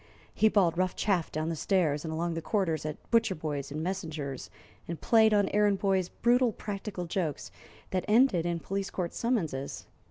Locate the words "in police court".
8.43-9.13